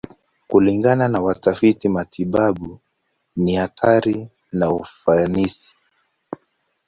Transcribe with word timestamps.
Kulingana 0.47 1.07
na 1.07 1.21
watafiti 1.21 1.89
matibabu, 1.89 2.79
ni 3.35 3.55
hatari 3.55 4.29
na 4.51 4.71
ufanisi. 4.71 5.73